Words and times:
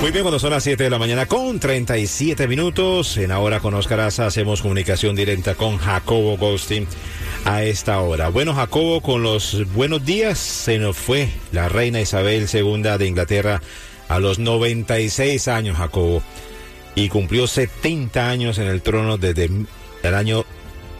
Muy 0.00 0.10
bien, 0.12 0.22
cuando 0.22 0.38
son 0.38 0.50
las 0.50 0.62
7 0.62 0.84
de 0.84 0.90
la 0.90 0.98
mañana 0.98 1.26
con 1.26 1.58
37 1.58 2.46
minutos, 2.46 3.16
en 3.16 3.32
Ahora 3.32 3.60
con 3.60 3.74
Oscar 3.74 4.00
Aza 4.00 4.26
hacemos 4.26 4.60
comunicación 4.62 5.16
directa 5.16 5.54
con 5.54 5.78
Jacobo 5.78 6.36
Goldstein 6.36 6.86
a 7.44 7.64
esta 7.64 7.98
hora. 8.00 8.28
Bueno, 8.28 8.54
Jacobo, 8.54 9.00
con 9.00 9.22
los 9.22 9.66
buenos 9.72 10.04
días 10.04 10.38
se 10.38 10.78
nos 10.78 10.96
fue 10.96 11.30
la 11.50 11.68
reina 11.68 12.00
Isabel 12.00 12.46
II 12.52 12.82
de 12.98 13.06
Inglaterra 13.06 13.62
a 14.08 14.20
los 14.20 14.38
96 14.38 15.48
años, 15.48 15.78
Jacobo, 15.78 16.22
y 16.94 17.08
cumplió 17.08 17.46
70 17.46 18.28
años 18.28 18.58
en 18.58 18.68
el 18.68 18.82
trono 18.82 19.16
desde 19.16 19.50
el 20.02 20.14
año 20.14 20.44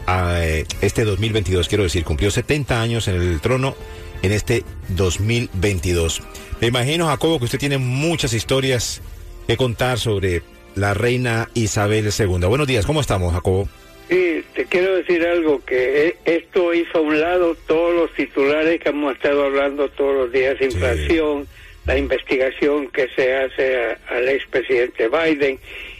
eh, 0.07 0.65
este 0.81 1.05
2022, 1.05 1.67
quiero 1.67 1.83
decir, 1.83 2.03
cumplió 2.03 2.31
70 2.31 2.81
años 2.81 3.07
en 3.07 3.15
el 3.15 3.39
trono 3.41 3.75
en 4.21 4.31
este 4.31 4.63
2022. 4.89 6.21
Me 6.59 6.67
imagino, 6.67 7.05
Jacobo, 7.05 7.37
que 7.37 7.45
usted 7.45 7.59
tiene 7.59 7.77
muchas 7.77 8.33
historias 8.33 9.01
que 9.45 9.57
contar 9.57 9.99
sobre 9.99 10.41
la 10.75 10.95
reina 10.95 11.49
Isabel 11.53 12.09
II. 12.17 12.47
Buenos 12.47 12.65
días, 12.65 12.85
¿cómo 12.85 12.99
estamos, 12.99 13.31
Jacobo? 13.31 13.69
Sí, 14.09 14.43
te 14.55 14.65
quiero 14.65 14.95
decir 14.95 15.23
algo, 15.23 15.63
que 15.63 16.07
e, 16.07 16.17
esto 16.25 16.73
hizo 16.73 16.97
a 16.97 17.01
un 17.01 17.19
lado 17.19 17.55
todos 17.67 17.93
los 17.93 18.13
titulares 18.13 18.79
que 18.79 18.89
hemos 18.89 19.15
estado 19.15 19.45
hablando 19.45 19.87
todos 19.89 20.15
los 20.15 20.31
días, 20.31 20.59
inflación, 20.59 21.47
la 21.85 21.95
investigación 21.95 22.87
que 22.87 23.07
se 23.15 23.35
hace 23.35 23.95
al 24.09 24.27
expresidente 24.27 25.09
Biden, 25.09 25.59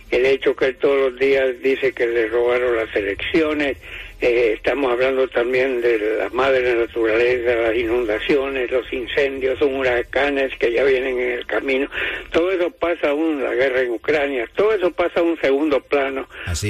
el 0.09 0.25
hecho 0.25 0.55
que 0.55 0.67
él 0.67 0.77
todos 0.77 1.11
los 1.11 1.19
días 1.19 1.61
dice 1.61 1.91
que 1.91 2.07
le 2.07 2.29
robaron 2.29 2.77
las 2.77 2.95
elecciones, 2.95 3.77
eh, 4.19 4.53
estamos 4.55 4.91
hablando 4.91 5.27
también 5.27 5.79
de 5.81 6.17
la 6.17 6.29
madre 6.29 6.73
naturaleza, 6.73 7.53
las 7.55 7.75
inundaciones, 7.75 8.71
los 8.71 8.91
incendios, 8.91 9.59
los 9.59 9.71
huracanes 9.71 10.57
que 10.57 10.71
ya 10.71 10.83
vienen 10.83 11.19
en 11.19 11.31
el 11.33 11.45
camino. 11.45 11.87
Todo 12.31 12.51
eso 12.51 12.71
pasa 12.71 13.09
aún, 13.09 13.43
la 13.43 13.53
guerra 13.53 13.81
en 13.81 13.91
Ucrania, 13.91 14.49
todo 14.55 14.73
eso 14.73 14.89
pasa 14.91 15.19
a 15.19 15.23
un 15.23 15.39
segundo 15.39 15.79
plano 15.81 16.27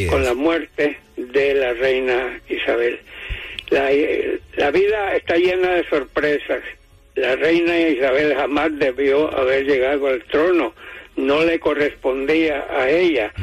con 0.10 0.26
la 0.26 0.34
muerte 0.34 0.98
de 1.16 1.54
la 1.54 1.74
reina 1.74 2.38
Isabel. 2.50 3.00
La, 3.70 3.92
eh, 3.94 4.40
la 4.58 4.72
vida 4.72 5.16
está 5.16 5.38
llena 5.38 5.76
de 5.76 5.88
sorpresas. 5.88 6.62
La 7.16 7.36
reina 7.36 7.80
Isabel 7.80 8.36
jamás 8.36 8.78
debió 8.78 9.36
haber 9.38 9.66
llegado 9.66 10.08
al 10.08 10.22
trono. 10.26 10.74
No 11.16 11.44
le 11.44 11.60
correspondía 11.60 12.68
a 12.70 12.90
ella, 12.90 13.34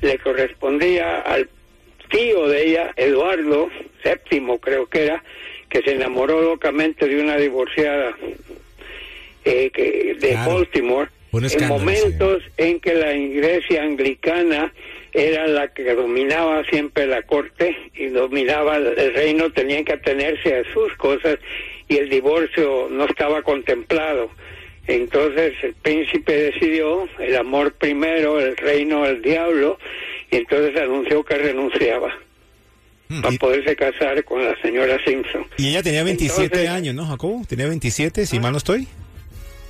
le 0.00 0.18
correspondía 0.18 1.20
al 1.20 1.48
tío 2.08 2.48
de 2.48 2.66
ella, 2.66 2.92
Eduardo 2.96 3.68
VII 4.04 4.58
creo 4.60 4.86
que 4.86 5.04
era, 5.04 5.22
que 5.68 5.82
se 5.82 5.92
enamoró 5.92 6.42
locamente 6.42 7.06
de 7.06 7.20
una 7.20 7.36
divorciada 7.36 8.16
eh, 9.44 9.70
que, 9.70 10.16
de 10.18 10.34
Baltimore, 10.34 11.10
en 11.32 11.68
momentos 11.68 12.42
en 12.56 12.80
que 12.80 12.94
la 12.94 13.12
iglesia 13.14 13.82
anglicana 13.82 14.72
era 15.12 15.46
la 15.46 15.68
que 15.68 15.94
dominaba 15.94 16.64
siempre 16.64 17.06
la 17.06 17.22
corte 17.22 17.76
y 17.94 18.06
dominaba 18.06 18.76
el 18.76 19.14
reino, 19.14 19.50
tenían 19.50 19.84
que 19.84 19.94
atenerse 19.94 20.56
a 20.56 20.72
sus 20.72 20.92
cosas 20.96 21.38
y 21.88 21.96
el 21.96 22.08
divorcio 22.08 22.88
no 22.90 23.04
estaba 23.04 23.42
contemplado. 23.42 24.30
Entonces 24.86 25.52
el 25.62 25.74
príncipe 25.74 26.32
decidió 26.32 27.08
el 27.18 27.36
amor 27.36 27.72
primero, 27.72 28.40
el 28.40 28.56
reino 28.56 29.04
al 29.04 29.20
diablo, 29.20 29.78
y 30.30 30.36
entonces 30.36 30.76
anunció 30.80 31.24
que 31.24 31.36
renunciaba 31.36 32.16
mm, 33.08 33.22
para 33.22 33.36
poderse 33.38 33.76
casar 33.76 34.22
con 34.24 34.44
la 34.44 34.60
señora 34.60 35.02
Simpson. 35.04 35.46
Y 35.56 35.70
ella 35.70 35.82
tenía 35.82 36.04
27 36.04 36.68
años, 36.68 36.94
¿no, 36.94 37.06
Jacobo? 37.06 37.42
Tenía 37.48 37.66
27, 37.68 38.26
si 38.26 38.38
mal 38.38 38.52
no 38.52 38.58
estoy. 38.58 38.86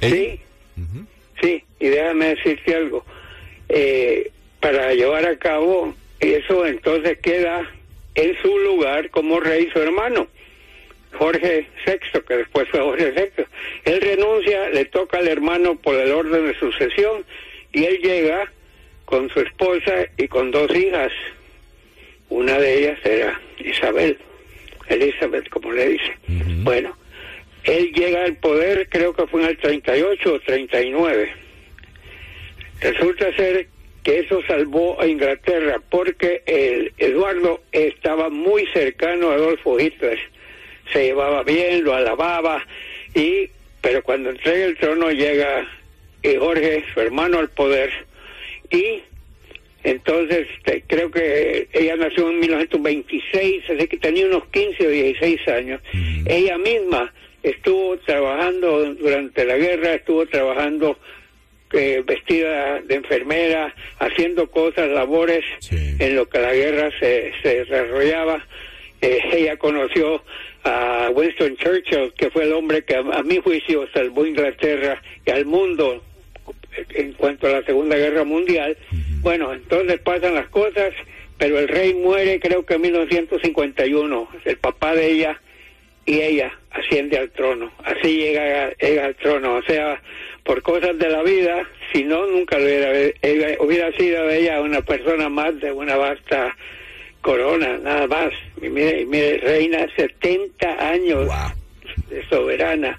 Sí, 0.00 0.40
sí, 1.42 1.64
y 1.80 1.88
déjame 1.88 2.34
decirte 2.34 2.74
algo. 2.74 3.04
Eh, 3.68 4.30
para 4.60 4.92
llevar 4.94 5.26
a 5.26 5.36
cabo 5.38 5.94
eso, 6.20 6.66
entonces 6.66 7.18
queda 7.18 7.68
en 8.14 8.36
su 8.42 8.58
lugar 8.58 9.10
como 9.10 9.40
rey 9.40 9.68
su 9.72 9.80
hermano. 9.80 10.28
Jorge 11.12 11.66
VI, 11.86 12.20
que 12.26 12.36
después 12.36 12.68
fue 12.68 12.80
Jorge 12.80 13.12
VI. 13.12 13.44
Él 13.84 14.00
renuncia, 14.00 14.68
le 14.70 14.84
toca 14.86 15.18
al 15.18 15.28
hermano 15.28 15.76
por 15.76 15.94
el 15.94 16.12
orden 16.12 16.46
de 16.46 16.58
sucesión 16.58 17.24
y 17.72 17.84
él 17.84 17.98
llega 18.02 18.52
con 19.08 19.30
su 19.30 19.40
esposa 19.40 20.06
y 20.18 20.28
con 20.28 20.50
dos 20.50 20.70
hijas. 20.76 21.10
Una 22.28 22.58
de 22.58 22.78
ellas 22.78 22.98
era 23.04 23.40
Isabel, 23.58 24.18
Elizabeth, 24.86 25.48
como 25.48 25.72
le 25.72 25.88
dice. 25.88 26.12
Bueno, 26.62 26.94
él 27.64 27.90
llega 27.94 28.24
al 28.24 28.36
poder, 28.36 28.86
creo 28.90 29.14
que 29.14 29.26
fue 29.26 29.42
en 29.44 29.48
el 29.48 29.56
38 29.56 30.34
o 30.34 30.40
39. 30.40 31.32
Resulta 32.82 33.34
ser 33.34 33.66
que 34.02 34.18
eso 34.18 34.42
salvó 34.46 35.00
a 35.00 35.06
Inglaterra 35.06 35.80
porque 35.88 36.42
el 36.44 36.92
Eduardo 36.98 37.62
estaba 37.72 38.28
muy 38.28 38.66
cercano 38.74 39.30
a 39.30 39.36
Adolfo 39.36 39.80
Hitler. 39.80 40.18
Se 40.92 41.04
llevaba 41.04 41.42
bien, 41.44 41.82
lo 41.82 41.94
alababa, 41.94 42.62
y 43.14 43.48
pero 43.80 44.02
cuando 44.02 44.28
entrega 44.28 44.66
el 44.66 44.76
trono 44.76 45.10
llega 45.10 45.66
eh, 46.22 46.36
Jorge, 46.38 46.84
su 46.92 47.00
hermano, 47.00 47.38
al 47.38 47.48
poder 47.48 47.90
y 48.70 49.02
entonces 49.84 50.46
este, 50.56 50.82
creo 50.86 51.10
que 51.10 51.68
ella 51.72 51.96
nació 51.96 52.28
en 52.30 52.40
1926, 52.40 53.64
así 53.70 53.86
que 53.86 53.96
tenía 53.98 54.26
unos 54.26 54.46
15 54.48 54.86
o 54.86 54.90
16 54.90 55.48
años. 55.48 55.80
Ella 56.26 56.58
misma 56.58 57.12
estuvo 57.42 57.96
trabajando 57.98 58.94
durante 58.94 59.44
la 59.44 59.56
guerra, 59.56 59.94
estuvo 59.94 60.26
trabajando 60.26 60.98
eh, 61.72 62.02
vestida 62.04 62.80
de 62.80 62.96
enfermera, 62.96 63.74
haciendo 63.98 64.50
cosas, 64.50 64.88
labores 64.88 65.44
en 65.70 66.16
lo 66.16 66.28
que 66.28 66.38
la 66.40 66.52
guerra 66.52 66.90
se, 66.98 67.32
se 67.42 67.64
desarrollaba. 67.64 68.44
Eh, 69.00 69.20
ella 69.32 69.56
conoció 69.56 70.24
a 70.64 71.08
Winston 71.14 71.56
Churchill, 71.56 72.12
que 72.16 72.30
fue 72.30 72.44
el 72.44 72.52
hombre 72.52 72.84
que 72.84 72.96
a, 72.96 73.00
a 73.00 73.22
mi 73.22 73.38
juicio 73.38 73.86
salvó 73.94 74.26
Inglaterra 74.26 75.00
y 75.24 75.30
al 75.30 75.44
mundo 75.44 76.02
en 77.00 77.12
cuanto 77.12 77.46
a 77.46 77.50
la 77.50 77.62
Segunda 77.62 77.96
Guerra 77.96 78.24
Mundial. 78.24 78.76
Bueno, 79.20 79.52
entonces 79.52 80.00
pasan 80.00 80.34
las 80.34 80.48
cosas, 80.48 80.92
pero 81.38 81.58
el 81.58 81.68
rey 81.68 81.94
muere 81.94 82.40
creo 82.40 82.64
que 82.64 82.74
en 82.74 82.82
1951, 82.82 84.28
el 84.44 84.56
papá 84.58 84.94
de 84.94 85.10
ella 85.10 85.40
y 86.06 86.20
ella 86.20 86.52
asciende 86.70 87.18
al 87.18 87.30
trono, 87.30 87.70
así 87.84 88.16
llega, 88.16 88.70
llega 88.80 89.04
al 89.06 89.14
trono, 89.16 89.56
o 89.56 89.62
sea, 89.62 90.00
por 90.42 90.62
cosas 90.62 90.98
de 90.98 91.10
la 91.10 91.22
vida, 91.22 91.66
si 91.92 92.04
no, 92.04 92.26
nunca 92.26 92.56
hubiera, 92.56 92.90
hubiera 93.60 93.92
sido 93.92 94.30
ella 94.30 94.62
una 94.62 94.80
persona 94.80 95.28
más 95.28 95.60
de 95.60 95.70
una 95.70 95.96
vasta 95.96 96.56
corona, 97.20 97.78
nada 97.78 98.06
más. 98.06 98.30
Y 98.62 98.68
mire, 98.68 99.04
mire 99.04 99.38
reina 99.38 99.86
70 99.96 100.90
años 100.90 101.28
de 102.08 102.26
soberana 102.28 102.98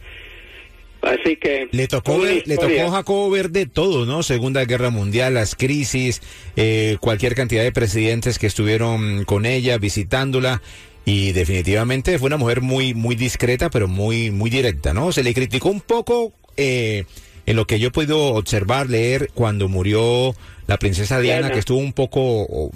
Así 1.10 1.38
que 1.38 1.68
le 1.72 1.88
tocó 1.88 2.24
le 2.24 2.58
tocó 2.58 2.82
a 2.88 2.92
Jacobo 2.92 3.30
ver 3.32 3.50
de 3.50 3.66
todo, 3.66 4.06
¿no? 4.06 4.22
Segunda 4.22 4.64
Guerra 4.66 4.92
Mundial, 4.92 5.34
las 5.34 5.56
crisis, 5.56 6.22
eh, 6.56 6.98
cualquier 7.00 7.34
cantidad 7.34 7.64
de 7.64 7.72
presidentes 7.72 8.38
que 8.38 8.46
estuvieron 8.46 9.26
con 9.26 9.46
ella 9.46 9.78
visitándola 9.80 10.62
y 11.06 11.32
definitivamente 11.32 12.20
fue 12.20 12.28
una 12.28 12.38
mujer 12.38 12.62
muy 12.62 12.94
muy 12.94 13.16
discreta, 13.16 13.72
pero 13.72 13.88
muy 13.88 14.30
muy 14.30 14.52
directa, 14.52 14.94
¿no? 14.94 15.12
Se 15.12 15.24
le 15.24 15.34
criticó 15.34 15.70
un 15.70 15.82
poco 15.82 16.32
eh, 16.58 17.06
en 17.48 17.56
lo 17.56 17.66
que 17.66 17.80
yo 17.80 17.88
he 17.88 17.92
podido 17.92 18.36
observar, 18.36 18.88
leer 18.88 19.32
cuando 19.34 19.68
murió 19.68 20.36
la 20.68 20.78
princesa 20.78 21.20
Diana, 21.20 21.50
que 21.50 21.58
estuvo 21.58 21.80
un 21.80 21.94
poco 21.94 22.70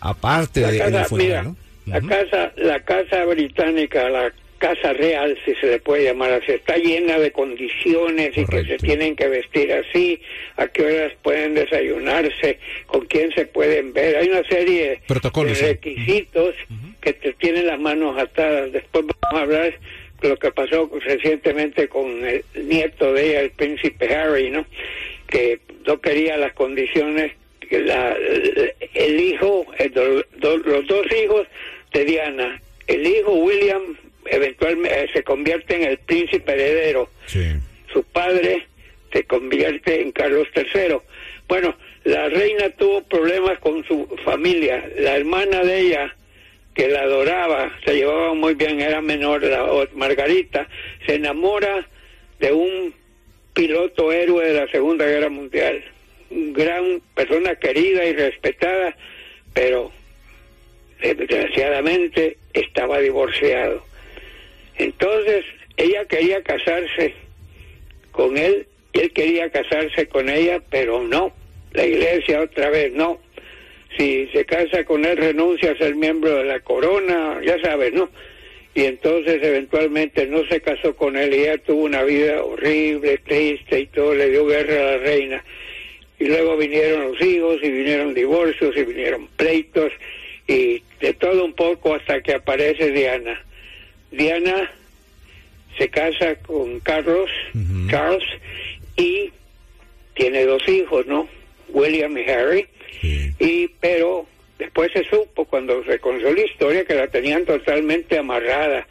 aparte 0.00 0.60
de 0.60 0.90
la 0.90 1.04
funeral, 1.04 1.54
La 1.84 2.00
casa 2.00 2.52
la 2.56 2.80
casa 2.80 3.26
británica, 3.26 4.08
la 4.08 4.32
casa 4.58 4.92
real, 4.92 5.38
si 5.44 5.54
se 5.56 5.66
le 5.66 5.78
puede 5.78 6.04
llamar 6.04 6.32
así, 6.32 6.52
está 6.52 6.76
llena 6.76 7.18
de 7.18 7.30
condiciones 7.32 8.36
y 8.36 8.44
que 8.46 8.64
se 8.64 8.76
tienen 8.78 9.16
que 9.16 9.28
vestir 9.28 9.72
así, 9.72 10.20
a 10.56 10.66
qué 10.68 10.82
horas 10.82 11.12
pueden 11.22 11.54
desayunarse, 11.54 12.58
con 12.86 13.06
quién 13.06 13.32
se 13.32 13.46
pueden 13.46 13.92
ver. 13.92 14.16
Hay 14.16 14.28
una 14.28 14.44
serie 14.44 15.00
de 15.08 15.54
requisitos 15.54 16.54
que 17.00 17.12
te 17.12 17.32
tienen 17.34 17.66
las 17.66 17.78
manos 17.78 18.18
atadas. 18.18 18.72
Después 18.72 19.04
vamos 19.20 19.40
a 19.40 19.42
hablar 19.42 19.74
de 20.20 20.28
lo 20.28 20.36
que 20.36 20.50
pasó 20.50 20.90
recientemente 21.04 21.88
con 21.88 22.24
el 22.24 22.44
nieto 22.54 23.12
de 23.12 23.30
ella, 23.30 23.40
el 23.40 23.50
príncipe 23.50 24.14
Harry, 24.14 24.50
¿no? 24.50 24.64
Que 25.26 25.60
no 25.86 26.00
quería 26.00 26.36
las 26.36 26.52
condiciones 26.54 27.32
la, 27.70 28.16
el 28.94 29.38
los 30.40 30.86
dos 30.86 31.06
hijos 31.12 31.46
de 31.92 32.04
Diana. 32.04 32.60
El 32.86 33.06
hijo 33.06 33.32
William 33.32 33.96
eventualmente 34.26 35.12
se 35.12 35.22
convierte 35.22 35.76
en 35.76 35.84
el 35.84 35.98
príncipe 35.98 36.52
heredero. 36.52 37.08
Su 37.92 38.02
padre 38.04 38.66
se 39.12 39.24
convierte 39.24 40.00
en 40.00 40.12
Carlos 40.12 40.48
III. 40.54 40.96
Bueno, 41.48 41.76
la 42.04 42.28
reina 42.28 42.70
tuvo 42.70 43.02
problemas 43.04 43.58
con 43.60 43.84
su 43.84 44.06
familia. 44.24 44.84
La 44.98 45.16
hermana 45.16 45.62
de 45.62 45.80
ella, 45.80 46.16
que 46.74 46.88
la 46.88 47.02
adoraba, 47.02 47.72
se 47.84 47.94
llevaba 47.94 48.34
muy 48.34 48.54
bien, 48.54 48.80
era 48.80 49.00
menor, 49.00 49.42
la 49.42 49.66
Margarita, 49.94 50.68
se 51.06 51.14
enamora 51.14 51.86
de 52.40 52.52
un 52.52 52.94
piloto 53.54 54.12
héroe 54.12 54.48
de 54.48 54.60
la 54.60 54.68
Segunda 54.68 55.06
Guerra 55.06 55.28
Mundial. 55.28 55.84
Gran 56.30 57.00
persona 57.14 57.54
querida 57.54 58.04
y 58.04 58.12
respetada, 58.14 58.96
pero 59.52 59.92
desgraciadamente 61.00 62.38
estaba 62.52 62.98
divorciado. 62.98 63.84
Entonces, 64.78 65.44
ella 65.76 66.04
quería 66.06 66.42
casarse 66.42 67.14
con 68.12 68.36
él 68.36 68.66
y 68.92 69.00
él 69.00 69.12
quería 69.12 69.50
casarse 69.50 70.06
con 70.06 70.28
ella, 70.28 70.62
pero 70.70 71.02
no. 71.02 71.32
La 71.72 71.84
iglesia 71.84 72.40
otra 72.40 72.70
vez 72.70 72.92
no. 72.92 73.18
Si 73.96 74.28
se 74.28 74.44
casa 74.44 74.84
con 74.84 75.04
él, 75.04 75.16
renuncia 75.16 75.72
a 75.72 75.76
ser 75.76 75.94
miembro 75.94 76.36
de 76.36 76.44
la 76.44 76.60
corona, 76.60 77.40
ya 77.44 77.60
sabes, 77.60 77.92
¿no? 77.92 78.08
Y 78.74 78.84
entonces 78.84 79.40
eventualmente 79.40 80.26
no 80.26 80.44
se 80.46 80.60
casó 80.60 80.96
con 80.96 81.16
él 81.16 81.32
y 81.32 81.42
ella 81.42 81.58
tuvo 81.58 81.84
una 81.84 82.02
vida 82.02 82.42
horrible, 82.42 83.18
triste 83.18 83.80
y 83.80 83.86
todo, 83.86 84.14
le 84.14 84.30
dio 84.30 84.46
guerra 84.46 84.74
a 84.74 84.92
la 84.92 84.98
reina. 84.98 85.44
Y 86.18 86.26
luego 86.26 86.56
vinieron 86.56 87.12
los 87.12 87.22
hijos 87.22 87.58
y 87.62 87.70
vinieron 87.70 88.14
divorcios 88.14 88.76
y 88.76 88.84
vinieron 88.84 89.28
pleitos 89.36 89.92
y 90.48 90.82
de 91.00 91.14
todo 91.14 91.44
un 91.44 91.52
poco 91.52 91.94
hasta 91.94 92.20
que 92.20 92.34
aparece 92.34 92.90
Diana. 92.90 93.44
Diana 94.10 94.70
se 95.76 95.88
casa 95.88 96.36
con 96.36 96.80
Carlos, 96.80 97.30
Charles, 97.90 98.24
y 98.96 99.30
tiene 100.14 100.44
dos 100.44 100.66
hijos, 100.68 101.06
¿no? 101.06 101.28
William 101.68 102.16
y 102.16 102.22
Harry. 102.30 102.66
Y 103.02 103.68
pero 103.80 104.26
después 104.58 104.92
se 104.92 105.04
supo 105.04 105.44
cuando 105.44 105.84
se 105.84 105.98
conoció 105.98 106.32
la 106.32 106.42
historia 106.42 106.84
que 106.84 106.94
la 106.94 107.08
tenían 107.08 107.44
totalmente 107.44 108.18
amarrada. 108.18 108.86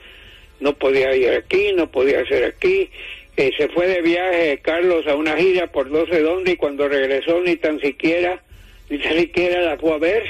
No 0.60 0.74
podía 0.74 1.16
ir 1.16 1.30
aquí, 1.30 1.72
no 1.74 1.90
podía 1.90 2.22
hacer 2.22 2.44
aquí. 2.44 2.90
Eh, 3.36 3.52
se 3.58 3.68
fue 3.70 3.88
de 3.88 4.02
viaje 4.02 4.60
Carlos 4.62 5.08
a 5.08 5.16
una 5.16 5.36
gira 5.36 5.68
por 5.68 5.90
no 5.90 6.06
sé 6.06 6.20
dónde 6.20 6.52
y 6.52 6.56
cuando 6.56 6.88
regresó 6.88 7.42
ni 7.42 7.56
tan 7.56 7.80
siquiera, 7.80 8.44
ni 8.90 9.00
tan 9.00 9.18
siquiera 9.18 9.62
la 9.62 9.78
fue 9.78 9.94
a 9.94 9.98
ver 9.98 10.24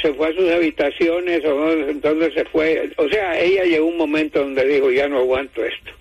se 0.00 0.12
fue 0.14 0.28
a 0.28 0.32
sus 0.32 0.50
habitaciones 0.50 1.44
o 1.44 1.72
entonces 1.72 2.34
se 2.34 2.44
fue, 2.46 2.90
o 2.96 3.08
sea, 3.08 3.38
ella 3.40 3.64
llegó 3.64 3.86
un 3.86 3.96
momento 3.96 4.40
donde 4.40 4.64
dijo, 4.66 4.90
ya 4.90 5.08
no 5.08 5.18
aguanto 5.18 5.64
esto. 5.64 5.92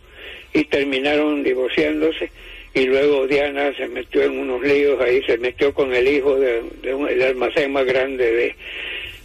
Y 0.53 0.63
terminaron 0.65 1.43
divorciándose 1.43 2.29
y 2.75 2.85
luego 2.85 3.25
Diana 3.25 3.73
se 3.77 3.87
metió 3.87 4.23
en 4.23 4.37
unos 4.37 4.61
líos 4.61 4.99
ahí, 5.01 5.21
se 5.23 5.37
metió 5.37 5.73
con 5.73 5.93
el 5.93 6.07
hijo 6.07 6.37
de, 6.37 6.61
el 6.83 7.21
almacén 7.21 7.71
más 7.71 7.85
grande 7.85 8.31
de, 8.31 8.55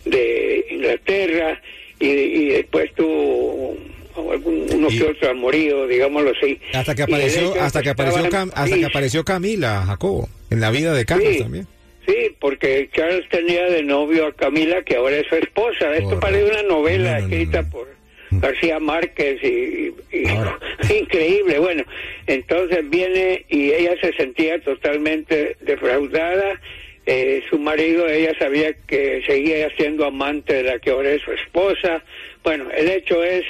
de 0.05 0.67
Inglaterra 0.70 1.61
y, 1.99 2.49
después 2.49 2.94
tuvo 2.94 3.76
unos 4.17 4.93
que 4.93 5.02
otros 5.02 5.31
amoríos, 5.31 5.88
digámoslo 5.88 6.31
así. 6.31 6.58
Hasta 6.72 6.94
que 6.94 7.02
apareció, 7.02 7.61
hasta 7.61 7.82
que 7.82 7.90
apareció, 7.90 8.25
hasta 8.55 8.78
que 8.78 8.87
apareció 8.87 9.25
Camila, 9.25 9.84
Jacobo, 9.84 10.28
en 10.49 10.61
la 10.61 10.70
vida 10.70 10.94
de 10.94 11.05
Carlos 11.05 11.37
también. 11.38 11.67
Sí, 12.06 12.35
porque 12.41 12.88
Charles 12.93 13.29
tenía 13.29 13.67
de 13.67 13.82
novio 13.82 14.26
a 14.26 14.32
Camila, 14.32 14.82
que 14.82 14.97
ahora 14.97 15.17
es 15.17 15.26
su 15.26 15.37
esposa. 15.37 15.94
Esto 15.94 16.19
parece 16.19 16.44
una 16.44 16.62
novela 16.62 17.19
escrita 17.19 17.62
por 17.69 17.88
García 18.31 18.79
Márquez 18.79 19.43
y, 19.43 19.93
increíble. 20.93 21.58
Bueno, 21.58 21.85
entonces 22.26 22.88
viene 22.88 23.44
y 23.49 23.73
ella 23.73 23.94
se 24.00 24.12
sentía 24.14 24.61
totalmente 24.61 25.56
defraudada. 25.61 26.61
Eh, 27.06 27.43
su 27.50 27.58
marido, 27.58 28.06
ella 28.08 28.32
sabía 28.38 28.73
que 28.87 29.23
seguía 29.26 29.69
siendo 29.76 30.06
amante 30.06 30.55
de 30.55 30.62
la 30.62 30.79
que 30.79 30.91
ahora 30.91 31.11
es 31.11 31.23
su 31.23 31.32
esposa. 31.32 32.03
Bueno, 32.44 32.70
el 32.70 32.88
hecho 32.88 33.23
es 33.25 33.44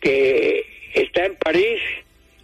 que 0.00 0.64
está 0.94 1.24
en 1.24 1.34
París 1.36 1.80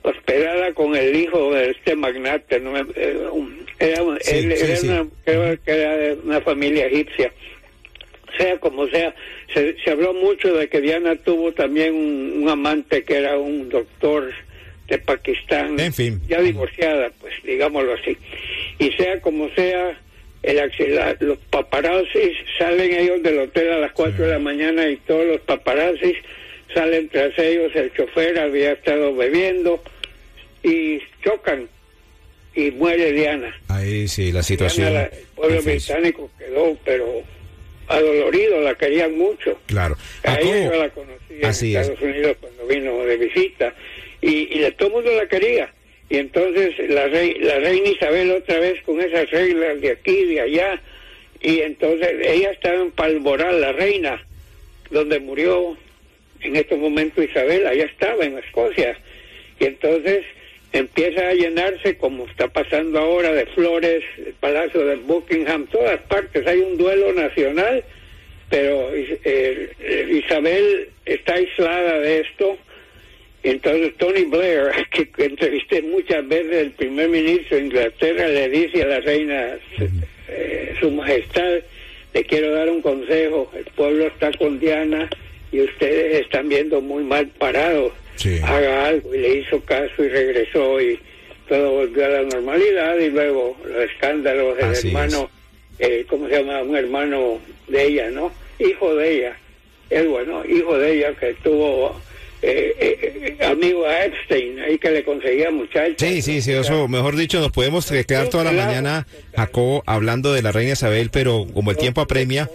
hospedada 0.02 0.72
con 0.72 0.94
el 0.94 1.16
hijo 1.16 1.52
de 1.52 1.70
este 1.70 1.96
magnate, 1.96 2.60
¿no? 2.60 2.76
Eh, 2.78 3.19
era, 3.78 4.00
él, 4.26 4.52
era 4.52 4.81
Una, 4.82 5.06
creo 5.25 5.62
que 5.62 5.70
era 5.70 5.96
de 5.96 6.12
una 6.25 6.40
familia 6.40 6.87
egipcia. 6.87 7.32
Sea 8.38 8.58
como 8.58 8.87
sea, 8.88 9.14
se, 9.55 9.76
se 9.82 9.90
habló 9.90 10.12
mucho 10.12 10.52
de 10.55 10.69
que 10.69 10.81
Diana 10.81 11.17
tuvo 11.17 11.52
también 11.52 11.94
un, 11.94 12.49
amante 12.49 13.02
que 13.05 13.17
era 13.17 13.38
un 13.38 13.69
doctor 13.69 14.32
de 14.88 14.99
Pakistán, 14.99 15.81
en 15.81 15.93
fin. 15.93 16.20
ya 16.28 16.40
divorciada, 16.40 17.11
pues 17.20 17.34
digámoslo 17.43 17.94
así. 17.94 18.17
Y 18.78 18.93
sea 18.93 19.20
como 19.20 19.49
sea, 19.55 19.99
el, 20.43 20.73
los 21.20 21.38
paparazzis 21.50 22.37
salen 22.58 22.93
ellos 22.93 23.23
del 23.23 23.38
hotel 23.40 23.73
a 23.73 23.78
las 23.78 23.93
4 23.93 24.25
de 24.25 24.31
la 24.31 24.38
mañana 24.38 24.88
y 24.88 24.96
todos 24.96 25.26
los 25.26 25.40
paparazzis 25.40 26.17
salen 26.73 27.08
tras 27.08 27.37
ellos, 27.38 27.75
el 27.75 27.93
chofer 27.94 28.38
había 28.38 28.73
estado 28.73 29.14
bebiendo, 29.14 29.82
y 30.62 31.00
chocan 31.25 31.69
y 32.56 32.70
muere 32.72 33.12
Diana. 33.12 33.54
Ahí 33.68 34.08
sí, 34.08 34.32
la 34.32 34.42
situación. 34.42 34.96
el 34.96 35.10
pueblo 35.34 35.62
británico 35.62 36.30
quedó, 36.38 36.76
pero 36.84 37.22
adolorido, 37.86 38.60
la 38.62 38.74
querían 38.74 39.16
mucho. 39.16 39.60
Claro. 39.66 39.96
A 40.24 40.40
ella 40.40 40.64
yo 40.64 40.82
la 40.82 40.88
conocí 40.88 41.34
en 41.40 41.44
Estados 41.44 42.00
Unidos 42.00 42.36
cuando 42.40 42.66
vino 42.66 43.04
de 43.04 43.16
visita 43.18 43.74
y, 44.22 44.58
y 44.58 44.70
todo 44.72 44.88
el 44.88 44.94
mundo 44.94 45.12
la 45.12 45.28
quería. 45.28 45.72
Y 46.08 46.16
entonces 46.16 46.74
la, 46.88 47.06
rey, 47.08 47.34
la 47.40 47.58
reina 47.58 47.88
Isabel 47.88 48.30
otra 48.32 48.58
vez 48.58 48.80
con 48.82 49.00
esas 49.00 49.30
reglas 49.30 49.80
de 49.80 49.90
aquí, 49.90 50.24
de 50.24 50.40
allá, 50.40 50.80
y 51.42 51.60
entonces 51.60 52.08
ella 52.22 52.50
estaba 52.52 52.76
en 52.76 52.90
Palmoral, 52.92 53.60
la 53.60 53.72
reina, 53.72 54.24
donde 54.90 55.18
murió 55.20 55.76
en 56.40 56.56
estos 56.56 56.78
momentos 56.78 57.24
Isabel, 57.24 57.66
allá 57.66 57.84
estaba 57.84 58.24
en 58.24 58.38
Escocia. 58.38 58.96
Y 59.58 59.64
entonces 59.64 60.24
empieza 60.78 61.28
a 61.28 61.34
llenarse 61.34 61.96
como 61.96 62.26
está 62.26 62.49
pasando 62.49 62.99
ahora 62.99 63.32
de 63.32 63.46
flores, 63.46 64.05
el 64.19 64.34
Palacio 64.34 64.84
de 64.84 64.96
Buckingham, 64.96 65.67
todas 65.67 66.00
partes. 66.02 66.46
Hay 66.46 66.61
un 66.61 66.76
duelo 66.76 67.12
nacional, 67.12 67.82
pero 68.50 68.90
eh, 68.93 70.23
Isabel 70.25 70.88
está 71.04 71.35
aislada 71.35 72.00
de 72.00 72.21
esto. 72.21 72.59
Entonces 73.42 73.95
Tony 73.97 74.25
Blair, 74.25 74.73
que 74.90 75.09
entrevisté 75.25 75.83
muchas 75.83 76.26
veces, 76.28 76.54
el 76.54 76.71
primer 76.73 77.09
ministro 77.09 77.56
de 77.56 77.64
Inglaterra 77.64 78.28
le 78.28 78.49
dice 78.49 78.83
a 78.83 78.87
la 78.87 79.00
reina, 79.00 79.59
eh, 80.28 80.75
su 80.80 80.90
majestad, 80.90 81.61
le 82.12 82.25
quiero 82.25 82.52
dar 82.52 82.68
un 82.68 82.83
consejo, 82.83 83.50
el 83.56 83.64
pueblo 83.64 84.06
está 84.06 84.33
con 84.33 84.59
Diana 84.59 85.09
y 85.56 85.60
ustedes 85.62 86.22
están 86.22 86.48
viendo 86.48 86.80
muy 86.80 87.02
mal 87.02 87.26
parados 87.38 87.92
haga 88.42 88.86
algo 88.86 89.14
y 89.14 89.18
le 89.18 89.34
hizo 89.38 89.60
caso 89.60 90.04
y 90.04 90.08
regresó 90.08 90.80
y 90.80 90.98
todo 91.48 91.72
volvió 91.72 92.04
a 92.04 92.08
la 92.08 92.22
normalidad 92.22 92.98
y 92.98 93.10
luego 93.10 93.56
los 93.64 93.90
escándalos 93.90 94.56
del 94.56 94.75
hermano, 94.75 95.30
eh, 95.78 96.04
¿cómo 96.08 96.28
se 96.28 96.38
llama? 96.38 96.62
Un 96.62 96.76
hermano 96.76 97.38
de 97.68 97.84
ella, 97.84 98.10
¿no? 98.10 98.32
Hijo 98.58 98.94
de 98.96 99.18
ella, 99.18 99.36
es 99.90 100.08
bueno, 100.08 100.44
hijo 100.44 100.76
de 100.78 100.98
ella 100.98 101.14
que 101.14 101.34
tuvo 101.34 102.00
eh, 102.42 102.75
eh, 102.80 103.44
amigo 103.44 103.86
a 103.86 104.06
Epstein, 104.06 104.58
ahí 104.60 104.78
que 104.78 104.90
le 104.90 105.04
conseguía 105.04 105.50
muchachos. 105.50 105.96
Sí, 105.98 106.22
sí, 106.22 106.42
sí, 106.42 106.52
eso, 106.52 106.88
mejor 106.88 107.16
dicho, 107.16 107.38
nos 107.38 107.52
podemos 107.52 107.88
quedar 107.90 108.28
toda 108.28 108.44
la 108.44 108.52
mañana, 108.52 109.06
Jacobo, 109.36 109.84
hablando 109.86 110.32
de 110.32 110.42
la 110.42 110.52
reina 110.52 110.72
Isabel, 110.72 111.10
pero 111.10 111.46
como 111.54 111.70
el 111.70 111.76
tiempo 111.76 112.00
apremia, 112.00 112.50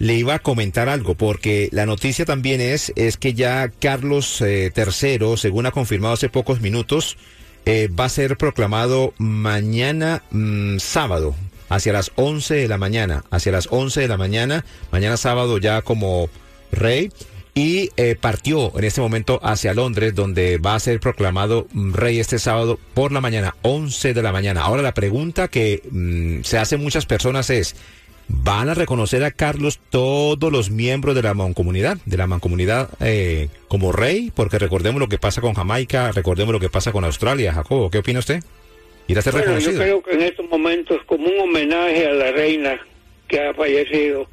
le 0.00 0.14
iba 0.14 0.34
a 0.34 0.38
comentar 0.38 0.88
algo, 0.88 1.14
porque 1.14 1.68
la 1.72 1.84
noticia 1.84 2.24
también 2.24 2.62
es, 2.62 2.90
es 2.96 3.18
que 3.18 3.34
ya 3.34 3.68
Carlos 3.68 4.40
III, 4.40 4.72
eh, 4.74 5.18
según 5.36 5.66
ha 5.66 5.72
confirmado 5.72 6.14
hace 6.14 6.30
pocos 6.30 6.62
minutos, 6.62 7.18
eh, 7.66 7.88
va 7.88 8.06
a 8.06 8.08
ser 8.08 8.38
proclamado 8.38 9.12
mañana 9.18 10.22
mm, 10.30 10.78
sábado, 10.78 11.36
hacia 11.68 11.92
las 11.92 12.12
11 12.16 12.54
de 12.54 12.68
la 12.68 12.78
mañana, 12.78 13.24
hacia 13.30 13.52
las 13.52 13.68
11 13.70 14.00
de 14.00 14.08
la 14.08 14.16
mañana, 14.16 14.64
mañana 14.90 15.18
sábado 15.18 15.58
ya 15.58 15.82
como 15.82 16.30
rey. 16.72 17.12
Y 17.52 17.90
eh, 17.96 18.16
partió 18.18 18.72
en 18.78 18.84
este 18.84 19.00
momento 19.00 19.40
hacia 19.42 19.74
Londres, 19.74 20.14
donde 20.14 20.56
va 20.58 20.76
a 20.76 20.80
ser 20.80 20.98
proclamado 20.98 21.66
mm, 21.72 21.92
rey 21.92 22.20
este 22.20 22.38
sábado 22.38 22.78
por 22.94 23.12
la 23.12 23.20
mañana, 23.20 23.54
11 23.62 24.14
de 24.14 24.22
la 24.22 24.32
mañana. 24.32 24.62
Ahora 24.62 24.80
la 24.80 24.94
pregunta 24.94 25.48
que 25.48 25.82
mm, 25.90 26.42
se 26.42 26.56
hace 26.56 26.78
muchas 26.78 27.04
personas 27.04 27.50
es, 27.50 27.76
van 28.32 28.68
a 28.68 28.74
reconocer 28.74 29.24
a 29.24 29.30
Carlos 29.30 29.80
todos 29.90 30.52
los 30.52 30.70
miembros 30.70 31.14
de 31.14 31.22
la 31.22 31.34
mancomunidad, 31.34 31.98
de 32.06 32.16
la 32.16 32.26
mancomunidad 32.26 32.90
eh, 33.00 33.48
como 33.68 33.92
rey, 33.92 34.30
porque 34.34 34.58
recordemos 34.58 35.00
lo 35.00 35.08
que 35.08 35.18
pasa 35.18 35.40
con 35.40 35.54
Jamaica, 35.54 36.12
recordemos 36.12 36.52
lo 36.52 36.60
que 36.60 36.68
pasa 36.68 36.92
con 36.92 37.04
Australia. 37.04 37.52
Jacobo, 37.52 37.90
¿qué 37.90 37.98
opina 37.98 38.20
usted? 38.20 38.42
¿Irá 39.08 39.20
a 39.20 39.22
ser 39.22 39.32
bueno, 39.32 39.58
Yo 39.58 39.74
creo 39.74 40.02
que 40.02 40.12
en 40.12 40.22
estos 40.22 40.48
momentos, 40.48 41.02
como 41.06 41.26
un 41.26 41.40
homenaje 41.40 42.06
a 42.06 42.12
la 42.12 42.30
reina 42.30 42.80
que 43.26 43.40
ha 43.40 43.54
fallecido, 43.54 44.28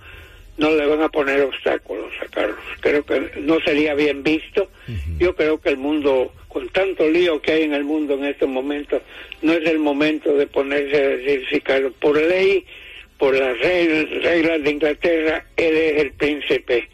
no 0.57 0.71
le 0.71 0.85
van 0.85 1.01
a 1.01 1.09
poner 1.09 1.41
obstáculos 1.41 2.11
a 2.21 2.27
Carlos. 2.27 2.57
Creo 2.79 3.03
que 3.03 3.31
no 3.41 3.59
sería 3.61 3.93
bien 3.95 4.23
visto. 4.23 4.69
Yo 5.17 5.35
creo 5.35 5.59
que 5.59 5.69
el 5.69 5.77
mundo, 5.77 6.31
con 6.47 6.69
tanto 6.69 7.07
lío 7.07 7.41
que 7.41 7.53
hay 7.53 7.63
en 7.63 7.73
el 7.73 7.83
mundo 7.83 8.13
en 8.15 8.25
estos 8.25 8.49
momentos, 8.49 9.01
no 9.41 9.53
es 9.53 9.65
el 9.65 9.79
momento 9.79 10.35
de 10.35 10.47
ponerse 10.47 10.95
a 10.95 11.07
decir 11.09 11.45
si 11.49 11.61
Carlos, 11.61 11.93
por 11.99 12.19
ley, 12.19 12.65
por 13.17 13.35
las 13.35 13.57
reglas 13.59 14.63
de 14.63 14.69
Inglaterra, 14.69 15.45
él 15.55 15.75
es 15.75 16.01
el 16.01 16.11
príncipe 16.11 16.87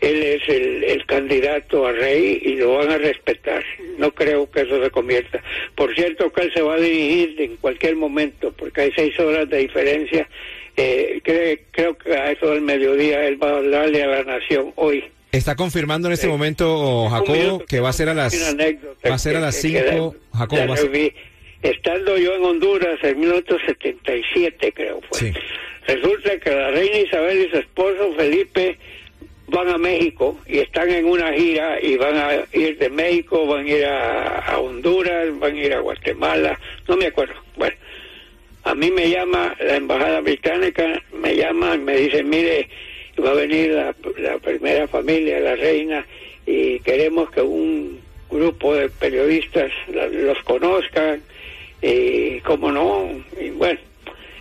él 0.00 0.22
es 0.22 0.48
el, 0.48 0.84
el, 0.84 1.06
candidato 1.06 1.86
a 1.86 1.92
rey 1.92 2.40
y 2.42 2.56
lo 2.56 2.74
van 2.74 2.90
a 2.90 2.98
respetar. 2.98 3.64
No 3.98 4.10
creo 4.12 4.50
que 4.50 4.62
eso 4.62 4.82
se 4.82 4.90
convierta. 4.90 5.42
Por 5.74 5.94
cierto 5.94 6.30
que 6.32 6.42
él 6.42 6.52
se 6.54 6.60
va 6.60 6.74
a 6.74 6.80
dirigir 6.80 7.40
en 7.40 7.56
cualquier 7.56 7.96
momento, 7.96 8.52
porque 8.52 8.82
hay 8.82 8.92
seis 8.94 9.18
horas 9.18 9.48
de 9.48 9.58
diferencia. 9.58 10.28
Eh, 10.76 11.20
creo 11.72 11.96
que 11.96 12.14
a 12.14 12.32
eso 12.32 12.50
del 12.50 12.60
mediodía 12.60 13.26
él 13.26 13.42
va 13.42 13.50
a 13.50 13.56
hablarle 13.56 14.02
a 14.02 14.06
la 14.06 14.24
nación 14.24 14.72
hoy. 14.76 15.02
Está 15.32 15.54
confirmando 15.56 16.08
en 16.08 16.14
este 16.14 16.28
momento, 16.28 17.08
Jacobo, 17.08 17.64
que 17.66 17.80
va 17.80 17.88
a 17.88 17.92
ser 17.92 18.08
a 18.08 18.14
las 18.14 18.34
va 18.34 19.14
a 19.14 19.18
ser 19.18 19.36
a 19.36 19.40
las 19.40 19.56
5, 19.56 20.14
Jacobo. 20.34 20.74
Estando 21.66 22.16
yo 22.16 22.36
en 22.36 22.44
Honduras 22.44 22.98
en 23.02 23.18
1977, 23.18 24.72
creo 24.72 25.00
fue. 25.10 25.32
Resulta 25.88 26.38
que 26.38 26.50
la 26.50 26.70
reina 26.70 26.98
Isabel 26.98 27.44
y 27.44 27.50
su 27.50 27.58
esposo 27.58 28.14
Felipe 28.16 28.78
van 29.48 29.68
a 29.70 29.78
México 29.78 30.38
y 30.46 30.58
están 30.58 30.90
en 30.90 31.06
una 31.06 31.32
gira 31.32 31.80
y 31.82 31.96
van 31.96 32.16
a 32.16 32.44
ir 32.52 32.78
de 32.78 32.88
México, 32.88 33.46
van 33.46 33.66
a 33.66 33.68
ir 33.68 33.84
a, 33.84 34.58
Honduras, 34.60 35.36
van 35.40 35.56
a 35.56 35.60
ir 35.60 35.74
a 35.74 35.80
Guatemala, 35.80 36.58
no 36.86 36.96
me 36.96 37.06
acuerdo. 37.06 37.34
Bueno, 37.56 37.74
a 38.62 38.74
mí 38.76 38.90
me 38.92 39.10
llama 39.10 39.56
la 39.58 39.74
embajada 39.74 40.20
británica, 40.20 41.02
me 41.12 41.34
llama 41.34 41.74
y 41.74 41.78
me 41.78 41.96
dice, 41.96 42.22
mire, 42.22 42.68
va 43.24 43.32
a 43.32 43.34
venir 43.34 43.70
la, 43.70 43.92
primera 44.38 44.86
familia, 44.86 45.40
la 45.40 45.56
reina, 45.56 46.06
y 46.46 46.78
queremos 46.80 47.28
que 47.30 47.42
un 47.42 48.00
grupo 48.30 48.74
de 48.74 48.88
periodistas 48.88 49.72
los 49.88 50.40
conozcan, 50.44 51.22
y 51.82 52.40
cómo 52.40 52.72
no, 52.72 53.10
y 53.40 53.50
bueno, 53.50 53.78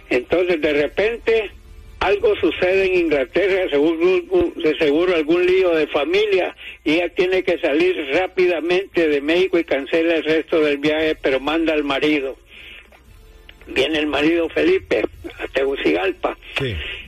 entonces 0.10 0.62
de 0.62 0.74
repente 0.74 1.52
algo 2.00 2.36
sucede 2.36 2.86
en 2.86 3.06
Inglaterra, 3.06 3.70
seguro, 3.70 4.22
de 4.56 4.78
seguro 4.78 5.16
algún 5.16 5.46
lío 5.46 5.72
de 5.72 5.88
familia, 5.88 6.56
y 6.84 6.94
ella 6.94 7.10
tiene 7.10 7.44
que 7.44 7.58
salir 7.58 7.96
rápidamente 8.14 9.08
de 9.08 9.22
México 9.22 9.58
y 9.58 9.64
cancela 9.64 10.16
el 10.16 10.24
resto 10.24 10.62
del 10.62 10.78
viaje, 10.78 11.16
pero 11.16 11.40
manda 11.40 11.74
al 11.74 11.84
marido. 11.84 12.38
Viene 13.68 13.98
el 13.98 14.06
marido 14.06 14.48
Felipe 14.50 15.04
a 15.40 15.48
Tegucigalpa. 15.48 16.38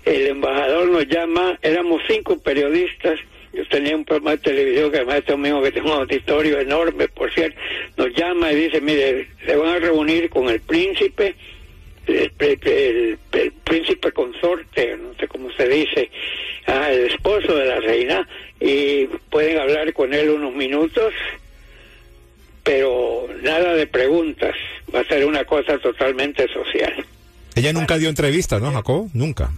El 0.05 0.27
embajador 0.27 0.89
nos 0.89 1.07
llama, 1.07 1.59
éramos 1.61 2.01
cinco 2.07 2.39
periodistas, 2.39 3.19
yo 3.57 3.67
tenía 3.67 3.95
un 3.95 4.05
programa 4.05 4.31
de 4.31 4.37
televisión 4.37 4.91
que 4.91 4.97
además 4.97 5.15
este 5.17 5.35
mismo 5.35 5.63
que 5.63 5.71
tengo 5.71 5.91
un 5.91 6.01
auditorio 6.01 6.59
enorme, 6.59 7.07
por 7.07 7.33
cierto, 7.33 7.59
nos 7.97 8.13
llama 8.13 8.51
y 8.51 8.55
dice, 8.55 8.79
mire, 8.81 9.29
se 9.43 9.55
van 9.55 9.69
a 9.69 9.79
reunir 9.79 10.29
con 10.29 10.47
el 10.47 10.61
príncipe, 10.61 11.35
el, 12.05 13.17
príncipe 13.63 14.11
consorte, 14.11 14.95
no 14.97 15.15
sé 15.19 15.27
cómo 15.27 15.51
se 15.53 15.67
dice, 15.67 16.11
ah, 16.67 16.91
el 16.91 17.07
esposo 17.07 17.55
de 17.55 17.65
la 17.65 17.79
reina, 17.79 18.29
y 18.59 19.07
pueden 19.31 19.57
hablar 19.57 19.91
con 19.93 20.13
él 20.13 20.29
unos 20.29 20.53
minutos, 20.53 21.11
pero 22.61 23.27
nada 23.41 23.73
de 23.73 23.87
preguntas, 23.87 24.53
va 24.93 24.99
a 24.99 25.05
ser 25.05 25.25
una 25.25 25.45
cosa 25.45 25.79
totalmente 25.79 26.47
social. 26.49 26.93
Ella 27.55 27.73
nunca 27.73 27.97
dio 27.97 28.07
entrevista, 28.07 28.59
¿no, 28.59 28.71
Jacob? 28.71 29.09
Nunca. 29.15 29.49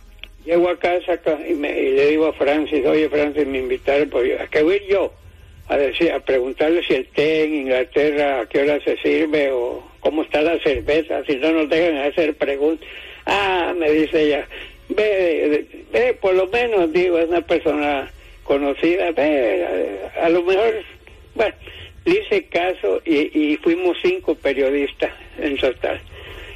Llego 0.49 0.67
a 0.67 0.79
casa 0.79 1.19
y, 1.47 1.53
le 1.53 2.07
digo 2.07 2.25
a 2.25 2.33
Francis, 2.33 2.83
oye 2.83 3.07
Francis, 3.07 3.45
me 3.45 3.59
invitaron, 3.59 4.09
pues, 4.09 4.41
¿a 4.41 4.47
qué 4.47 4.63
voy 4.63 4.81
yo? 4.89 5.13
A, 5.67 5.77
decir, 5.77 6.11
a 6.11 6.19
preguntarle 6.21 6.83
si 6.83 6.95
el 6.95 7.05
té 7.09 7.43
en 7.43 7.53
Inglaterra 7.53 8.39
a 8.39 8.45
qué 8.47 8.63
hora 8.63 8.83
se 8.83 8.97
sirve 8.97 9.51
o 9.51 9.87
cómo 9.99 10.23
está 10.23 10.41
la 10.41 10.57
cerveza, 10.63 11.23
si 11.25 11.35
no 11.35 11.51
nos 11.51 11.69
dejan 11.69 11.97
hacer 11.97 12.33
preguntas. 12.33 12.89
Ah, 13.27 13.75
me 13.77 13.91
dice 13.91 14.23
ella, 14.23 14.47
ve, 14.87 15.67
ve, 15.91 16.15
por 16.15 16.33
lo 16.33 16.47
menos, 16.47 16.91
digo, 16.91 17.19
es 17.19 17.29
una 17.29 17.41
persona 17.41 18.11
conocida, 18.43 19.11
ve, 19.11 19.99
a, 20.19 20.29
lo 20.29 20.41
mejor, 20.41 20.83
bueno, 21.35 21.53
le 22.05 22.21
hice 22.21 22.47
caso 22.47 23.03
y, 23.05 23.51
y 23.51 23.57
fuimos 23.57 23.97
cinco 24.01 24.33
periodistas 24.33 25.11
en 25.37 25.57
total. 25.57 26.01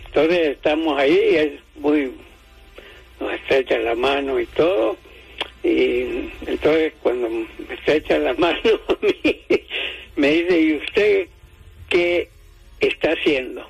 Entonces 0.08 0.48
estamos 0.48 0.98
ahí 0.98 1.14
y 1.32 1.36
es 1.36 1.52
muy, 1.76 2.12
nos 3.20 3.34
estrecha 3.34 3.78
la 3.80 3.96
mano 3.96 4.40
y 4.40 4.46
todo. 4.48 4.98
Y 5.64 6.30
entonces 6.46 6.94
cuando 7.02 7.30
me 7.30 7.74
estrecha 7.74 8.18
la 8.18 8.34
mano 8.38 8.60
a 8.88 8.98
mí, 9.02 9.42
me 10.16 10.32
dice, 10.32 10.60
¿y 10.60 10.74
usted 10.76 11.28
qué 11.90 12.28
está 12.80 13.14
haciendo? 13.14 13.66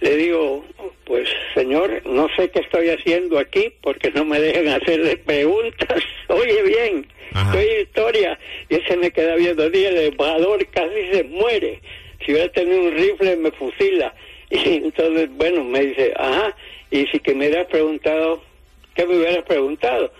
Le 0.00 0.16
digo, 0.16 0.64
pues 1.04 1.28
señor, 1.54 2.02
no 2.04 2.28
sé 2.36 2.50
qué 2.50 2.60
estoy 2.60 2.90
haciendo 2.90 3.38
aquí 3.38 3.72
porque 3.80 4.10
no 4.10 4.24
me 4.24 4.40
dejan 4.40 4.68
hacerle 4.68 5.16
preguntas. 5.16 6.02
Oye 6.28 6.62
bien, 6.62 7.06
soy 7.52 7.66
historia. 7.82 8.38
Y 8.68 8.74
ese 8.76 8.96
me 8.96 9.10
queda 9.10 9.36
viendo, 9.36 9.70
día 9.70 9.88
el 9.88 10.12
embajador 10.12 10.66
casi 10.68 11.08
se 11.12 11.24
muere. 11.24 11.80
Si 12.24 12.32
hubiera 12.32 12.50
tenido 12.52 12.82
un 12.82 12.92
rifle 12.94 13.36
me 13.36 13.50
fusila. 13.52 14.14
Y 14.50 14.76
entonces, 14.76 15.28
bueno, 15.36 15.64
me 15.64 15.80
dice, 15.80 16.12
ajá, 16.16 16.54
y 16.90 17.06
si 17.06 17.18
que 17.18 17.34
me 17.34 17.48
hubieras 17.48 17.66
preguntado, 17.66 18.42
¿qué 18.94 19.06
me 19.06 19.16
hubieras 19.16 19.44
preguntado? 19.44 20.12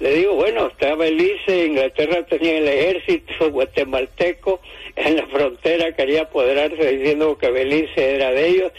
Le 0.00 0.14
digo, 0.14 0.34
bueno, 0.34 0.66
estaba 0.66 0.96
Belice, 0.96 1.66
Inglaterra 1.66 2.24
tenía 2.26 2.58
el 2.58 2.68
ejército 2.68 3.50
guatemalteco, 3.50 4.60
en 4.96 5.16
la 5.16 5.26
frontera 5.26 5.94
quería 5.94 6.22
apoderarse 6.22 6.96
diciendo 6.96 7.38
que 7.38 7.50
Belice 7.50 8.14
era 8.16 8.30
de 8.32 8.48
ellos. 8.48 8.72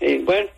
Y 0.00 0.18
bueno, 0.18 0.48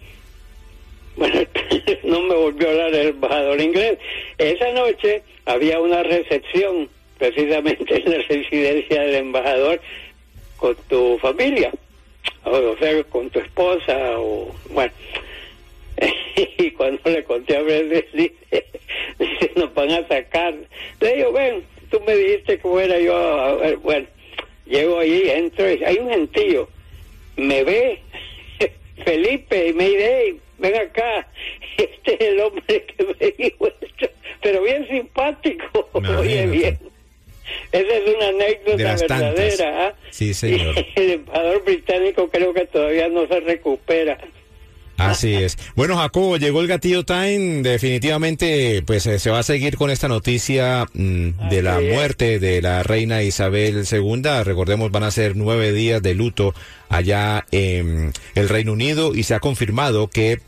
bueno, 1.16 1.40
no 2.04 2.22
me 2.22 2.34
volvió 2.34 2.68
a 2.68 2.70
hablar 2.70 2.94
el 2.94 3.08
embajador 3.08 3.60
inglés. 3.60 3.98
Esa 4.38 4.72
noche 4.72 5.22
había 5.44 5.80
una 5.80 6.02
recepción 6.02 6.88
precisamente 7.18 8.02
en 8.02 8.10
la 8.10 8.22
residencia 8.22 9.02
del 9.02 9.14
embajador 9.16 9.80
con 10.56 10.74
tu 10.88 11.18
familia, 11.18 11.70
o, 12.44 12.76
sea, 12.78 13.04
con 13.04 13.30
tu 13.30 13.38
esposa, 13.40 14.18
o 14.18 14.54
bueno. 14.70 14.92
y 16.58 16.70
cuando 16.72 17.00
le 17.10 17.24
conté 17.24 17.56
a 17.56 17.62
Brendan, 17.62 18.02
dice, 18.12 18.34
dice, 19.18 19.52
nos 19.56 19.72
van 19.74 19.90
a 19.90 20.08
sacar. 20.08 20.54
Le 21.00 21.16
digo, 21.16 21.32
ven, 21.32 21.64
tú 21.90 22.00
me 22.06 22.14
dijiste 22.14 22.58
que 22.58 22.84
era 22.84 22.98
yo, 22.98 23.16
a 23.16 23.54
ver, 23.56 23.76
bueno, 23.78 24.06
llego 24.66 24.98
ahí, 24.98 25.28
entro, 25.30 25.70
y 25.70 25.84
hay 25.84 25.98
un 25.98 26.10
gentío, 26.10 26.68
me 27.36 27.64
ve 27.64 28.00
Felipe 29.04 29.68
y 29.68 29.72
me 29.72 29.88
dice, 29.88 30.36
ven 30.58 30.76
acá, 30.76 31.28
este 31.76 32.14
es 32.14 32.20
el 32.20 32.40
hombre 32.40 32.84
que 32.86 33.04
me 33.04 33.30
dijo 33.32 33.68
esto, 33.80 34.08
pero 34.42 34.62
bien 34.62 34.86
simpático, 34.88 35.88
oye 35.92 36.46
bien. 36.46 36.90
Esa 37.72 37.94
es 37.94 38.14
una 38.14 38.28
anécdota 38.28 38.96
verdadera. 38.96 39.86
¿ah? 39.88 39.94
Sí, 40.10 40.34
señor. 40.34 40.74
el 40.96 41.10
embajador 41.10 41.64
británico 41.64 42.28
creo 42.28 42.52
que 42.52 42.66
todavía 42.66 43.08
no 43.08 43.26
se 43.26 43.40
recupera. 43.40 44.18
Así 45.00 45.32
es. 45.34 45.56
Bueno, 45.74 45.96
Jacobo, 45.96 46.36
llegó 46.36 46.60
el 46.60 46.66
gatillo 46.66 47.04
time. 47.04 47.62
Definitivamente, 47.62 48.82
pues 48.86 49.06
eh, 49.06 49.18
se 49.18 49.30
va 49.30 49.38
a 49.38 49.42
seguir 49.42 49.76
con 49.76 49.90
esta 49.90 50.08
noticia 50.08 50.86
mm, 50.92 51.48
de 51.48 51.62
la 51.62 51.80
muerte 51.80 52.38
de 52.38 52.60
la 52.60 52.82
reina 52.82 53.22
Isabel 53.22 53.84
II. 53.90 54.22
Recordemos, 54.44 54.90
van 54.90 55.04
a 55.04 55.10
ser 55.10 55.36
nueve 55.36 55.72
días 55.72 56.02
de 56.02 56.14
luto 56.14 56.54
allá 56.90 57.46
en 57.50 58.12
el 58.34 58.48
Reino 58.48 58.72
Unido 58.72 59.14
y 59.14 59.22
se 59.22 59.34
ha 59.34 59.40
confirmado 59.40 60.08
que 60.08 60.40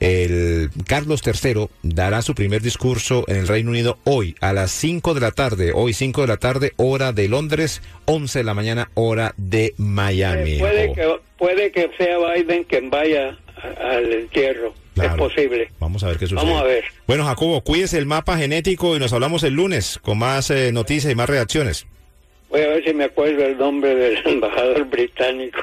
el 0.00 0.70
Carlos 0.86 1.22
III 1.24 1.68
dará 1.82 2.22
su 2.22 2.34
primer 2.34 2.62
discurso 2.62 3.24
en 3.28 3.36
el 3.36 3.48
Reino 3.48 3.70
Unido 3.70 3.98
hoy 4.04 4.34
a 4.40 4.52
las 4.52 4.70
5 4.72 5.14
de 5.14 5.20
la 5.20 5.30
tarde, 5.30 5.72
hoy 5.74 5.92
5 5.92 6.22
de 6.22 6.26
la 6.26 6.38
tarde, 6.38 6.72
hora 6.76 7.12
de 7.12 7.28
Londres, 7.28 7.82
11 8.06 8.40
de 8.40 8.44
la 8.44 8.54
mañana, 8.54 8.90
hora 8.94 9.34
de 9.36 9.74
Miami. 9.76 10.58
puede, 10.58 10.92
que, 10.92 11.16
puede 11.38 11.70
que 11.70 11.90
sea 11.98 12.16
Biden 12.18 12.64
quien 12.64 12.90
vaya 12.90 13.38
al 13.80 14.12
entierro. 14.12 14.74
Es 14.96 15.14
posible. 15.14 15.70
Vamos 15.78 16.02
a 16.02 16.08
ver 16.08 16.18
qué 16.18 16.26
sucede. 16.26 16.44
Vamos 16.44 16.60
a 16.60 16.64
ver. 16.64 16.84
Bueno, 17.06 17.24
Jacobo, 17.24 17.62
cuídese 17.62 17.96
el 17.96 18.06
mapa 18.06 18.36
genético 18.36 18.96
y 18.96 18.98
nos 18.98 19.12
hablamos 19.12 19.42
el 19.44 19.54
lunes 19.54 19.98
con 20.02 20.18
más 20.18 20.50
eh, 20.50 20.72
noticias 20.72 21.12
y 21.12 21.16
más 21.16 21.28
reacciones. 21.28 21.86
Voy 22.50 22.62
a 22.62 22.68
ver 22.68 22.84
si 22.84 22.92
me 22.92 23.04
acuerdo 23.04 23.44
el 23.44 23.56
nombre 23.56 23.94
del 23.94 24.18
embajador 24.26 24.84
británico. 24.86 25.60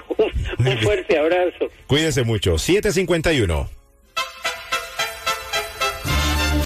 Un 0.58 0.78
fuerte 0.80 1.18
abrazo. 1.18 1.70
Cuídense 1.88 2.24
mucho. 2.24 2.58
751. 2.58 3.70